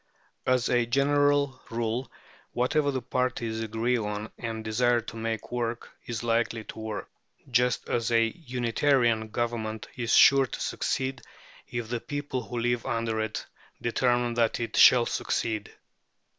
[0.47, 2.11] As a general rule,
[2.53, 7.09] whatever the parties agree on and desire to make work is likely to work,
[7.51, 11.21] just as a Unitarian government is sure to succeed
[11.67, 13.45] if the people who live under it
[13.79, 15.71] determine that it shall succeed.